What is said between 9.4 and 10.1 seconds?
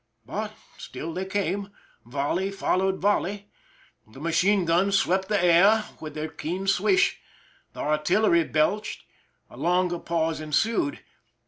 A longer